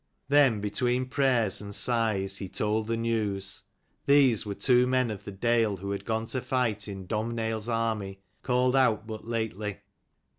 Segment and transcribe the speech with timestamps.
[0.29, 3.61] Then between prayers and sighs he told the news.
[4.07, 8.19] These were two men of the dale who had gone to fight in DomhnailPs army,
[8.41, 9.77] called out but lately.